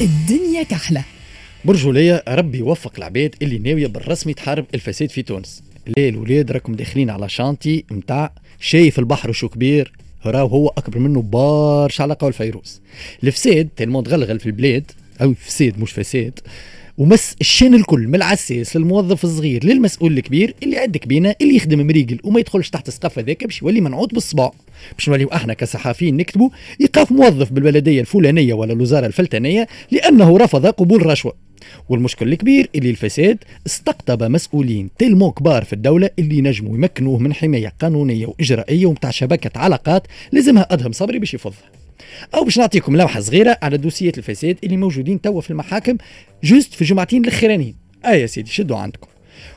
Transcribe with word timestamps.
الدنيا 0.00 0.62
كحلة. 0.62 1.04
برجولية 1.64 2.24
ربي 2.28 2.58
يوفق 2.58 2.92
العباد 2.98 3.34
اللي 3.42 3.58
ناوية 3.58 3.86
بالرسمي 3.86 4.34
تحارب 4.34 4.64
الفساد 4.74 5.10
في 5.10 5.22
تونس. 5.22 5.62
ليه 5.96 6.08
الولاد 6.08 6.50
راكم 6.52 6.74
داخلين 6.74 7.10
على 7.10 7.28
شانتي 7.28 7.84
متاع 7.90 8.32
شايف 8.60 8.98
البحر 8.98 9.30
وشو 9.30 9.48
كبير؟ 9.48 9.92
راهو 10.26 10.46
هو 10.46 10.68
أكبر 10.68 10.98
منه 10.98 11.22
برشا 11.22 12.02
على 12.02 12.14
قول 12.14 12.32
فيروز 12.32 12.80
الفساد 13.24 13.68
تلمون 13.76 14.04
تغلغل 14.04 14.40
في 14.40 14.46
البلاد 14.46 14.90
أو 15.22 15.34
فساد 15.34 15.78
مش 15.78 15.92
فساد 15.92 16.40
ومس 16.98 17.36
الشان 17.40 17.74
الكل 17.74 18.08
من 18.08 18.14
العساس 18.14 18.76
للموظف 18.76 19.24
الصغير 19.24 19.64
للمسؤول 19.64 20.18
الكبير 20.18 20.54
اللي 20.62 20.78
عندك 20.78 21.06
بينا 21.06 21.34
اللي 21.40 21.56
يخدم 21.56 21.86
مريقل 21.86 22.18
وما 22.24 22.40
يدخلش 22.40 22.70
تحت 22.70 22.88
السقف 22.88 23.18
هذاك 23.18 23.44
باش 23.44 23.62
يولي 23.62 23.80
منعوط 23.80 24.14
بالصباع 24.14 24.52
باش 24.94 25.08
نوليو 25.08 25.28
إحنا 25.28 25.54
كصحافيين 25.54 26.16
نكتبوا 26.16 26.50
ايقاف 26.80 27.12
موظف 27.12 27.52
بالبلديه 27.52 28.00
الفلانية 28.00 28.54
ولا 28.54 28.72
الوزارة 28.72 29.06
الفلتانية 29.06 29.68
لأنه 29.90 30.38
رفض 30.38 30.66
قبول 30.66 31.06
رشوة. 31.06 31.34
والمشكل 31.88 32.32
الكبير 32.32 32.68
اللي 32.74 32.90
الفساد 32.90 33.38
استقطب 33.66 34.22
مسؤولين 34.22 34.90
تلمو 34.98 35.30
كبار 35.30 35.64
في 35.64 35.72
الدولة 35.72 36.10
اللي 36.18 36.40
نجموا 36.40 36.74
يمكنوه 36.76 37.18
من 37.18 37.34
حماية 37.34 37.72
قانونية 37.80 38.26
وإجرائية 38.26 38.86
ومتاع 38.86 39.10
شبكة 39.10 39.60
علاقات 39.60 40.06
لازمها 40.32 40.66
أدهم 40.70 40.92
صبري 40.92 41.18
باش 41.18 41.34
يفضها 41.34 41.70
أو 42.34 42.44
باش 42.44 42.58
نعطيكم 42.58 42.96
لمحه 42.96 43.20
صغيرة 43.20 43.58
على 43.62 43.76
dossier 43.76 44.13
ات 44.13 44.18
الفساد 44.18 44.56
اللي 44.64 44.76
موجودين 44.76 45.20
توا 45.20 45.40
في 45.40 45.50
المحاكم 45.50 45.96
juste 46.44 46.74
في 46.74 46.82
الجمعتين 46.82 47.24
الاخرانيين 47.24 47.74
آه 48.04 48.08
يا 48.08 48.26
سيدي 48.26 48.50
شدوا 48.50 48.76
عندكم. 48.76 49.08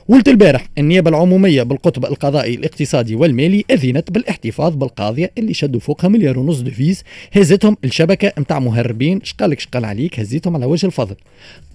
قلت 0.09 0.27
البارح 0.27 0.67
النيابة 0.77 1.09
العمومية 1.09 1.63
بالقطب 1.63 2.05
القضائي 2.05 2.55
الاقتصادي 2.55 3.15
والمالي 3.15 3.65
أذنت 3.71 4.11
بالاحتفاظ 4.11 4.75
بالقاضية 4.75 5.31
اللي 5.37 5.53
شدوا 5.53 5.79
فوقها 5.79 6.07
مليار 6.07 6.39
ونص 6.39 6.59
devise 6.59 7.03
هزتهم 7.31 7.77
الشبكة 7.83 8.33
متاع 8.37 8.59
مهربين. 8.59 9.19
شقالك 9.23 9.59
شقال 9.59 9.85
عليك؟ 9.85 10.19
هزيتهم 10.19 10.55
على 10.55 10.65
وجه 10.65 10.85
الفضل. 10.85 11.15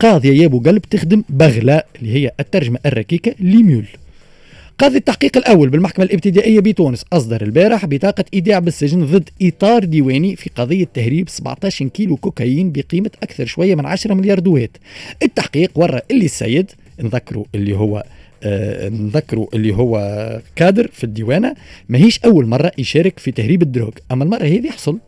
قاضية 0.01 0.41
يا 0.41 0.47
ابو 0.47 0.61
قلب 0.61 0.83
تخدم 0.83 1.23
بغلاء 1.29 1.87
اللي 1.99 2.15
هي 2.15 2.31
الترجمة 2.41 2.79
الركيكة 2.87 3.35
ليميول. 3.41 3.87
قاضي 4.79 4.99
التحقيق 4.99 5.37
الأول 5.37 5.69
بالمحكمة 5.69 6.05
الإبتدائية 6.05 6.61
بتونس 6.61 7.05
أصدر 7.13 7.43
البارح 7.43 7.87
بطاقة 7.87 8.25
إيداع 8.35 8.59
بالسجن 8.59 9.07
ضد 9.07 9.29
إطار 9.43 9.85
ديواني 9.85 10.37
في 10.37 10.51
قضية 10.57 10.87
تهريب 10.95 11.29
17 11.29 11.89
كيلو 11.89 12.17
كوكايين 12.17 12.73
بقيمة 12.73 13.11
أكثر 13.23 13.47
شوية 13.47 13.75
من 13.75 13.87
10 13.87 14.15
مليار 14.15 14.39
دوات 14.39 14.71
التحقيق 15.23 15.71
ورى 15.75 16.01
اللي 16.11 16.25
السيد 16.25 16.71
نذكروا 17.01 17.45
اللي 17.55 17.77
هو 17.77 18.05
آه 18.43 18.89
نذكروا 18.89 19.47
اللي 19.55 19.75
هو 19.75 19.99
كادر 20.57 20.91
في 20.93 21.05
الديوانة 21.05 21.55
ماهيش 21.89 22.19
أول 22.25 22.47
مرة 22.47 22.73
يشارك 22.79 23.19
في 23.19 23.31
تهريب 23.31 23.63
ال 23.63 23.67
drogue 23.67 23.91
أما 24.13 24.25
المرة 24.25 24.45
هذه 24.45 24.71
حصل 24.71 24.99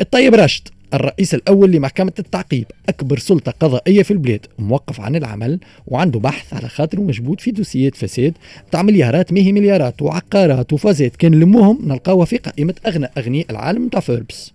الطيب 0.00 0.34
راشد 0.34 0.68
الرئيس 0.94 1.34
الأول 1.34 1.70
لمحكمة 1.70 2.12
التعقيب 2.18 2.66
أكبر 2.88 3.18
سلطة 3.18 3.52
قضائية 3.60 4.02
في 4.02 4.10
البلاد 4.10 4.46
موقف 4.58 5.00
عن 5.00 5.16
العمل 5.16 5.58
وعنده 5.86 6.20
بحث 6.20 6.54
على 6.54 6.68
خاطر 6.68 7.00
مشبوه 7.00 7.40
في 7.40 7.50
dossier 7.50 7.90
ات 7.90 7.96
فساد 7.96 8.34
تاع 8.70 8.82
مليارات 8.82 9.32
ماهي 9.32 9.52
مليارات 9.52 10.02
وعقارات 10.02 10.72
وفازات. 10.72 11.16
كان 11.16 11.34
لموهم 11.34 11.78
نلقاوها 11.84 12.24
في 12.24 12.36
قائمة 12.36 12.74
أغنى 12.86 13.08
أغنياء 13.18 13.50
العالم 13.50 13.88
تاع 13.88 14.00
فوربس. 14.00 14.52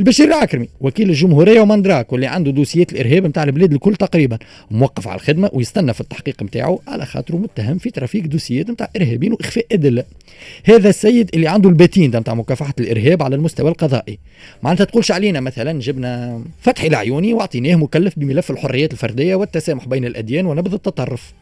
البشير 0.00 0.28
العكرمي 0.28 0.68
وكيل 0.80 1.10
الجمهورية 1.10 1.60
ومندراك 1.60 2.12
واللي 2.12 2.26
عنده 2.26 2.50
dossier 2.50 2.87
ات 2.87 2.92
الإرهاب 2.92 3.26
نتاع 3.26 3.42
البلاد 3.42 3.72
الكل 3.72 3.96
تقريبا 3.96 4.38
موقف 4.70 5.08
على 5.08 5.16
الخدمة 5.16 5.50
ويستنى 5.52 5.94
في 5.94 6.00
التحقيق 6.00 6.42
نتاعو 6.42 6.80
على 6.88 7.06
خاطره 7.06 7.36
متهم 7.36 7.78
في 7.78 7.90
trafic 7.90 8.26
dossier 8.26 8.65
ات 8.65 8.70
نتاع 8.70 8.90
إرهابيين 8.96 9.32
وإخفاء 9.32 9.66
أدلة. 9.72 10.04
هذا 10.64 10.88
السيد 10.88 11.30
اللي 11.34 11.48
عنده 11.48 11.68
الباتين 11.68 12.16
نتاع 12.16 12.34
مكافحة 12.34 12.74
الإرهاب 12.80 13.22
على 13.22 13.36
المستوى 13.36 13.70
القضائي. 13.70 14.18
معناتها 14.62 14.84
تقولش 14.84 15.12
علينا 15.12 15.40
مثلا 15.40 15.80
جبنا 15.80 16.42
فتحي 16.60 16.86
العيوني 16.86 17.34
وأعطيناه 17.34 17.76
مكلف 17.76 18.18
بملف 18.18 18.50
الحريات 18.50 18.92
الفردية 18.92 19.34
والتسامح 19.34 19.88
بين 19.88 20.04
الأديان 20.04 20.46
ونبذ 20.46 20.72
التطرف. 20.72 21.32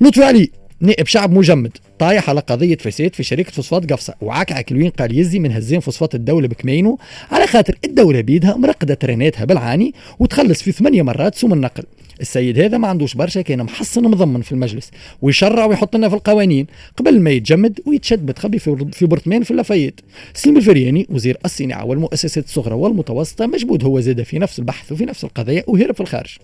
لطفي 0.00 0.24
علي 0.24 0.50
نائب 0.80 1.06
شعب 1.06 1.32
مجمد. 1.32 1.76
طايح 2.00 2.30
على 2.30 2.40
قضية 2.40 2.76
فساد 2.76 3.14
في 3.14 3.22
شركة 3.22 3.52
فوسفات 3.52 3.92
قفصة. 3.92 4.14
وعكعك 4.20 4.72
الوين 4.72 4.90
قال 4.90 5.18
يزي 5.18 5.38
من 5.38 5.52
هزين 5.52 5.80
فوسفات 5.80 6.14
الدولة 6.14 6.48
بكمينو. 6.48 6.98
على 7.30 7.46
خاطر 7.46 7.78
الدولة 7.84 8.20
بيدها 8.20 8.56
مرقدة 8.56 8.94
تريناتها 8.94 9.44
بالعاني 9.44 9.94
وتخلص 10.18 10.62
في 10.62 10.72
ثمانية 10.72 11.02
مرات 11.02 11.34
سوم 11.34 11.52
النقل. 11.52 11.84
السيد 12.20 12.58
هذا 12.58 12.78
ما 12.78 12.88
عندوش 12.88 13.14
برشا 13.14 13.40
كان 13.42 13.62
محصن 13.62 14.02
مضمن 14.02 14.42
في 14.42 14.52
المجلس. 14.52 14.90
ويشرع 15.22 15.64
ويحط 15.64 15.96
لنا 15.96 16.08
في 16.08 16.14
القوانين 16.14 16.66
قبل 16.96 17.20
ما 17.20 17.30
يتجمد 17.30 17.80
ويتشد 17.86 18.26
متخبي 18.26 18.58
في 18.92 19.06
appartement 19.06 19.42
في 19.42 19.50
اللافايت 19.50 20.00
سليم 20.34 20.56
الفرياني 20.56 21.06
وزير 21.10 21.38
الصناعة 21.44 21.84
والمؤسسات 21.84 22.44
الصغرى 22.44 22.74
والمتوسطة 22.74 23.46
مجبود 23.46 23.84
هو 23.84 24.00
زاد 24.00 24.22
في 24.22 24.38
نفس 24.38 24.58
البحث 24.58 24.92
وفي 24.92 25.04
نفس 25.04 25.24
القضية 25.24 25.64
وهرب 25.66 25.94
في 25.94 26.00
الخارج. 26.00 26.36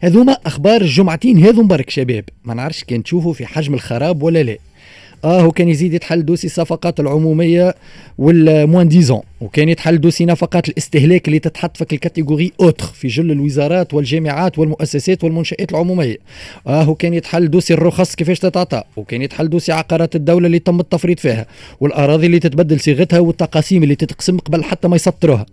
هذوما 0.00 0.36
أخبار 0.46 0.80
الجمعتين 0.80 1.38
هذو 1.44 1.62
مبارك 1.62 1.90
شباب. 1.90 2.24
ما 2.44 2.54
نعرفش 2.54 2.84
كان 2.84 3.02
تشوفوا 3.02 3.32
في 3.32 3.46
حجم 3.46 3.74
الخراب 3.74 4.22
ولا 4.22 4.42
لا. 4.42 4.58
آه 5.24 5.40
هو 5.40 5.50
كان 5.52 5.68
يزيد 5.68 5.94
يتحل 5.94 6.24
dossier 6.24 6.46
الصفقات 6.46 7.00
العمومية 7.00 7.74
وال 8.18 8.88
moins-disant 8.88 9.20
وكان 9.40 9.68
يتحل 9.68 10.00
dossier 10.00 10.24
نفقات 10.24 10.68
الاستهلاك 10.68 11.28
اللي 11.28 11.38
تتحط 11.38 11.76
في 11.76 11.82
ال 11.82 11.89
catégorie 11.89 12.52
autre 12.60 12.84
في 12.84 13.08
جل 13.08 13.30
الوزارات 13.30 13.94
والجامعات 13.94 14.58
والمؤسسات 14.58 15.24
والمنشآت 15.24 15.70
العمومية. 15.72 16.16
آه 16.66 16.82
هو 16.82 16.94
كان 16.94 17.14
يتحل 17.14 17.50
dossier 17.50 17.74
الرخص 17.74 18.14
كيفاش 18.14 18.38
تتعطى 18.38 18.82
وكان 18.96 19.22
يتحل 19.22 19.50
dossier 19.50 19.72
عقارات 19.72 20.16
الدولة 20.16 20.46
اللي 20.46 20.58
تم 20.58 20.80
التفريط 20.80 21.20
فيها. 21.20 21.46
والأراضي 21.80 22.26
اللي 22.26 22.38
تتبدل 22.38 22.80
صيغتها 22.80 23.18
والتقاسيم 23.18 23.82
اللي 23.82 23.94
تتقسم 23.94 24.38
قبل 24.38 24.64
حتى 24.64 24.88
ما 24.88 24.96
يسطروها. 24.96 25.46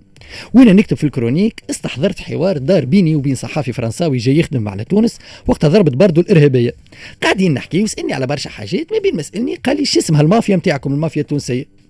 وأنا 0.53 0.73
نكتب 0.73 0.97
في 0.97 1.03
ال 1.03 1.09
chronique 1.09 1.63
استحضرت 1.69 2.19
حوار 2.19 2.57
دار 2.57 2.85
بيني 2.85 3.15
وبين 3.15 3.35
صحافي 3.35 3.73
فرنساوي 3.73 4.17
جاي 4.17 4.37
يخدم 4.37 4.69
على 4.69 4.83
تونس 4.83 5.17
وقتها 5.47 5.67
ضربت 5.67 5.95
باردو 5.95 6.21
الإرهابية. 6.21 6.73
قاعدين 7.23 7.53
نحكي 7.53 7.83
وسألني 7.83 8.13
على 8.13 8.27
برشا 8.27 8.49
حاجات 8.49 8.93
ما 8.93 8.99
بين 8.99 9.15
ما 9.15 9.21
سالني 9.21 9.55
قال 9.55 9.77
لي 9.77 9.85
شو 9.85 9.99
اسمها 9.99 10.21
المافيا 10.21 10.55
نتاعكم 10.55 10.93
المافيا 10.93 11.21
التونسية؟ 11.21 11.80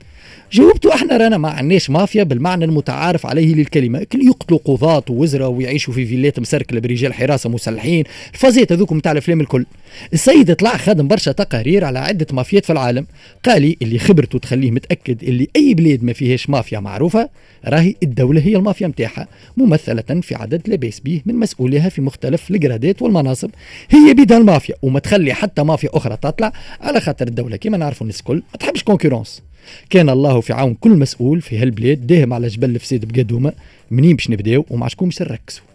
جاوبته 0.54 0.94
إحنا 0.94 1.18
رانا 1.18 1.38
ما 1.38 1.50
عندناش 1.50 1.90
مافيا 1.90 2.24
بالمعنى 2.24 2.66
المتعارف 2.66 3.26
عليه 3.26 3.56
للكلمة. 3.56 4.04
كل 4.04 4.26
يقتلوا 4.26 4.60
قضاة 4.66 5.04
ووزراء 5.10 5.50
ويعيشوا 5.50 5.94
في 5.94 6.06
فيلات 6.06 6.40
مسركلة 6.40 6.80
برجال 6.80 7.14
حراسة 7.14 7.50
مسلحين. 7.50 8.04
الفازات 8.34 8.72
هذوك 8.72 8.94
نتاع 8.94 9.12
الأفلام 9.12 9.42
الكل. 9.42 9.66
السيد 10.14 10.56
طلع 10.56 10.78
خدم 10.78 11.08
برشا 11.08 11.32
تقارير 11.32 11.86
على 11.86 12.00
عدة 12.00 12.28
مافيات 12.32 12.66
في 12.66 12.74
العالم. 12.74 13.06
قال 13.46 13.62
لي 13.62 13.78
اللي 13.82 14.00
خبرته 14.00 14.40
تخليه 14.40 14.72
متأكد 14.72 15.24
اللي 15.24 15.48
أي 15.56 15.74
بلاد 15.74 16.04
ما 16.04 16.14
فيهاش 16.14 16.50
مافيا 16.50 16.80
معروفة 16.80 17.30
راهي 17.66 17.96
الدولة 18.04 18.42
هي 18.42 18.56
المافيا 18.56 18.88
نتاعها 18.88 19.28
ممثلة 19.58 20.22
في 20.22 20.36
عدد 20.36 20.62
لا 20.68 20.76
باس 20.76 21.00
به 21.00 21.22
من 21.26 21.36
مسؤوليها 21.36 21.90
في 21.90 22.02
مختلف 22.02 22.52
الجرادات 22.52 23.02
والمناصب. 23.02 23.50
هي 23.90 24.14
بيدها 24.14 24.38
المافيا 24.38 24.76
وما 24.82 25.00
تخلي 25.00 25.34
حتى 25.34 25.64
مافيا 25.64 25.90
أخرى 25.94 26.18
تطلع. 26.18 26.54
على 26.82 27.02
خاطر 27.02 27.28
الدولة 27.28 27.58
كما 27.58 27.78
نعرفوا 27.78 28.02
الناس 28.02 28.20
الكل 28.20 28.36
ما 28.36 28.58
تحبش 28.60 28.84
concurrence 28.84 29.42
كان 29.90 30.10
الله 30.10 30.42
في 30.42 30.54
عون 30.54 30.74
كل 30.74 30.90
مسؤول 30.92 31.42
في 31.42 31.58
هالبلاد 31.58 32.08
داهم 32.08 32.34
على 32.34 32.48
جبل 32.48 32.70
الفساد 32.70 33.06
بقدومة 33.06 33.54
منين 33.92 34.16
باش 34.16 34.30
نبداو 34.30 34.66
ومع 34.70 34.88
شكون 34.88 35.10
باش 35.10 35.22
نركزوا 35.22 35.71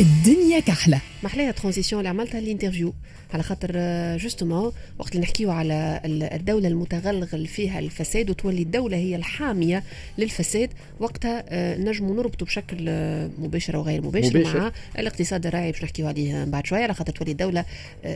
الدنيا 0.00 0.60
كحلة. 0.60 1.00
محلاها 1.22 1.50
transition 1.50 2.00
اللي 2.00 2.08
عملتها 2.08 2.38
ال 2.38 2.43
interview. 2.43 2.94
على 3.34 3.42
خاطر 3.42 3.72
justement 4.16 4.64
آه، 4.64 4.72
وقت 4.98 5.12
اللي 5.12 5.22
نحكيو 5.22 5.50
على 5.50 6.00
الدولة 6.04 6.68
المتغلغل 6.68 7.46
فيها 7.46 7.78
الفساد 7.78 8.30
وتولي 8.30 8.62
الدولة 8.62 8.96
هي 8.96 9.16
الحامية 9.16 9.82
للفساد 10.18 10.70
وقتها 11.00 11.44
آه، 11.48 11.76
نجموا 11.78 12.16
نربطوا 12.16 12.46
بشكل 12.46 12.84
آه، 12.88 13.30
مباشر 13.38 13.76
أو 13.76 13.82
غير 13.82 14.02
مباشر, 14.02 14.38
مباشر. 14.38 14.60
مع 14.60 14.72
الاقتصاد 14.98 15.46
الراعي 15.46 15.72
باش 15.72 15.82
نحكيو 15.82 16.08
عليه 16.08 16.44
بعد 16.44 16.66
شوية. 16.66 16.82
على 16.82 16.94
خاطر 16.94 17.12
تولي 17.12 17.30
الدولة 17.30 17.64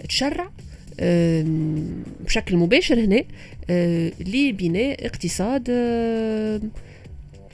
تشرع 0.08 0.50
بشكل 2.20 2.56
مباشر 2.56 3.00
هنا 3.00 3.24
لبناء 4.20 5.06
اقتصاد 5.06 5.70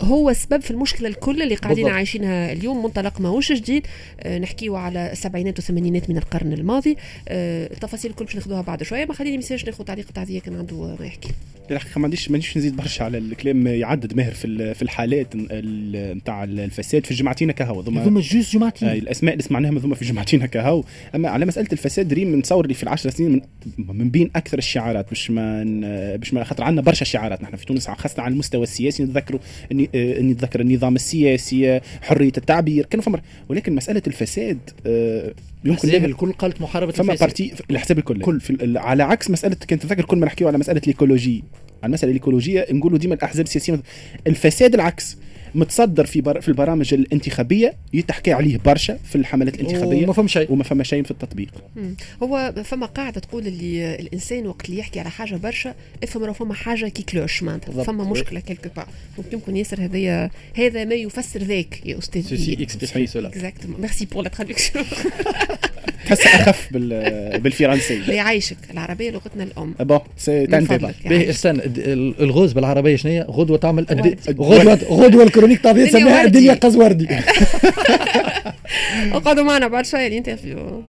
هو 0.02 0.31
السبب 0.31 0.61
في 0.61 0.70
المشكلة 0.70 1.08
الكل 1.08 1.43
اللي 1.43 1.55
قاعدين 1.55 1.85
بالضبط. 1.85 1.97
عايشينها 1.97 2.52
اليوم 2.52 2.82
منطلق 2.82 3.20
ماهوش 3.20 3.52
جديد. 3.52 3.87
آه 4.20 4.38
نحكيو 4.38 4.76
على 4.76 5.12
السبعينات 5.12 5.58
والثمانينات 5.58 6.11
من 6.11 6.17
القرن 6.17 6.52
الماضي. 6.52 6.97
آه 7.29 7.67
التفاصيل 7.73 8.11
الكل 8.11 8.25
باش 8.25 8.35
ناخذوها 8.35 8.61
بعد 8.62 8.82
شوية. 8.82 9.05
ما 9.05 9.14
خليني 9.14 9.37
ميساج 9.37 9.67
ناخذ 9.67 9.85
تعليق 9.85 10.11
تعزيه 10.11 10.41
كان 10.41 10.56
عنده 10.56 10.97
ما 11.00 11.06
يحكي. 11.06 11.29
الحقيقة 11.70 11.99
ما 11.99 12.05
عنديش 12.05 12.31
ما 12.31 12.35
عنديش 12.35 12.56
نزيد 12.56 12.76
برشا 12.76 13.05
على 13.05 13.19
الكلام 13.19 13.67
يعدد 13.67 14.17
ماهر 14.17 14.32
في 14.32 14.75
في 14.75 14.82
الحالات 14.82 15.37
نتاع 15.37 16.44
الفساد 16.44 17.05
في 17.05 17.11
الجمعتين 17.11 17.50
كهو. 17.50 17.81
ذوما 17.81 18.05
ذوما 18.05 18.20
جوز 18.20 18.50
جمعتين. 18.50 18.88
آه 18.88 18.93
الأسماء 18.94 19.32
اللي 19.32 19.43
سمعناهم 19.43 19.79
ذوما 19.79 19.94
في 19.94 20.05
جمعتين 20.05 20.46
كهو. 20.46 20.85
أما 21.14 21.29
على 21.29 21.46
مسألة 21.46 21.69
الفساد 21.73 22.12
ريم 22.12 22.38
نتصور 22.38 22.64
اللي 22.64 22.75
في 22.75 22.82
العشر 22.82 23.11
سنين 23.11 23.43
من, 23.79 23.87
من 23.96 24.11
بين 24.11 24.31
أكثر 24.37 24.58
الشعارات. 24.58 25.12
مش 25.12 25.31
ما 25.31 25.64
مش 26.17 26.35
ما 26.35 26.44
خاطر 26.44 26.64
عندنا 26.64 26.82
برشا 26.82 27.05
شعارات. 27.05 27.43
نحن 27.43 27.56
في 27.56 27.67
تونس 27.67 27.88
خاصة 27.88 28.23
على 28.23 28.32
المستوى 28.32 28.62
السياسي 28.62 29.03
نتذكروا 29.03 29.41
إني 29.73 29.90
آه، 29.90 29.90
أني 29.95 30.33
أتذكر 30.33 30.61
النظام 30.61 30.95
السياسي 30.95 31.71
آه، 31.71 31.83
حرية 32.03 32.33
التعبير 32.37 32.87
كانوا 32.87 33.05
فما 33.05 33.21
ولكن 33.49 33.75
مسألة 33.75 34.03
الفساد 34.07 34.59
آه، 34.87 35.35
يمكن 35.65 35.89
لها 35.89 36.07
الكل 36.07 36.33
قالت 36.33 36.61
محاربة 36.61 36.93
فما 36.93 37.13
الفساد. 37.13 37.29
بارتي 37.29 37.53
الحساب 37.71 37.99
الكل. 37.99 38.21
كل. 38.21 38.41
في 38.41 38.79
على 38.79 39.03
عكس 39.03 39.31
مسألة 39.31 39.57
كنت 39.71 39.83
تذكر 39.83 40.05
كل 40.05 40.19
ما 40.19 40.27
نحكيو 40.27 40.49
على 40.49 40.59
مسألة 40.59 40.81
ال 40.81 40.88
écologie 40.88 41.44
على 41.83 41.89
المساله 41.89 42.11
الإيكولوجية 42.11 42.67
نقولوا 42.71 42.99
ديما 42.99 43.15
الأحزاب 43.15 43.47
السياسية. 43.47 43.81
الفساد 44.27 44.75
العكس. 44.75 45.17
متصدر 45.55 46.06
في 46.06 46.20
بر... 46.20 46.41
في 46.41 46.49
البرامج 46.49 46.94
الانتخابية 46.94 47.75
يتحكي 47.93 48.32
عليه 48.32 48.58
برشا 48.58 48.99
في 49.05 49.17
الحملات 49.17 49.55
الانتخابية 49.55 50.05
وما 50.05 50.12
فهم 50.12 50.29
شيء. 50.29 50.52
وما 50.52 50.64
فما 50.64 50.85
شيء 50.85 51.02
في 51.02 51.11
التطبيق. 51.11 51.50
مم. 51.76 51.97
هو 52.23 52.55
فما 52.64 52.87
قاعدة 52.87 53.20
تقول 53.20 53.47
اللي 53.47 53.94
الإنسان 53.94 54.47
وقت 54.47 54.69
اللي 54.69 54.79
يحكي 54.79 55.00
على 55.00 55.11
حاجة 55.11 55.37
برشا 55.37 55.75
افهم 56.02 56.25
راه 56.25 56.32
فما 56.32 56.55
حاجة 56.55 56.88
qui 56.88 57.03
cloche 57.03 57.43
معناتها. 57.43 57.82
فما 57.82 58.05
مشكلة 58.05 58.41
quelque 58.41 58.69
part 58.77 58.87
يمكن 59.32 59.56
ياسر 59.56 59.85
هذايا 59.85 60.31
هذا 60.55 60.85
ما 60.85 60.94
يفسر 60.94 61.43
ذاك 61.43 61.87
يا 61.87 61.99
أستاذ 61.99 62.23
ceci 62.23 62.62
explique 62.62 63.06
cela 63.06 63.29
exactement 63.29 63.81
merci 63.81 64.06
pour 64.06 64.23
la 64.23 64.29
traduction 64.29 64.85
تحس 66.11 66.27
أخف 66.27 66.69
بال... 66.71 67.41
بالفرنسي 67.41 68.03
يعيشك 68.09 68.57
العربية 68.71 69.11
لغتنا 69.11 69.45
الأم 69.45 69.75
bon 69.81 69.99
si 70.17 70.47
يعيشك. 71.05 71.29
استنى 71.29 71.62
ال 72.21 72.27
rose 72.27 72.53
بالعربية 72.53 72.97
شنو 72.97 73.12
هي؟ 73.12 73.27
غدوه 73.31 73.59
تعمل. 73.59 73.87
غدوه 74.41 74.79
غدوه 74.91 75.23
ال 75.25 75.28
chronique 75.28 75.61
طبيعي 75.65 75.87
الدنيا 75.87 76.05
تسميها 76.05 76.23
وردي. 76.23 76.39
الدنيا 76.39 76.55
قزوردي 76.55 77.09
اقعدوا 79.12 79.45
معنا 79.45 79.69
بعد 79.69 79.87
شوية 79.87 80.07
الانترفيو 80.07 80.85